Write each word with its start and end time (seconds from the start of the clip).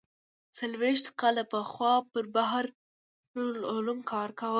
څلوېښت 0.57 1.05
کاله 1.21 1.43
پخوا 1.51 1.93
پر 2.11 2.25
بحر 2.35 2.65
العلوم 3.41 3.99
کار 4.11 4.29
کاوه. 4.39 4.49